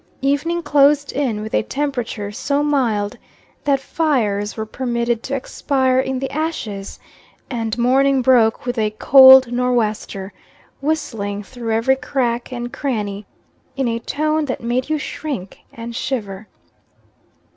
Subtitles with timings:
[0.23, 3.19] Evening closed in with a temperature so mild
[3.65, 6.97] that fires were permitted to expire in the ashes;
[7.51, 10.33] and morning broke with a cold nor wester,
[10.81, 13.27] whistling through every crack and cranny,
[13.77, 16.47] in a tone that made you shrink and shiver.